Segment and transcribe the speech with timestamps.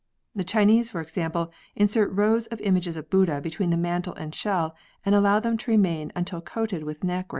[0.33, 4.75] The Chinese, for example, insert rows of images of Buddha between the mantle and shell
[5.05, 7.29] and allow them to remain until coated with nacre.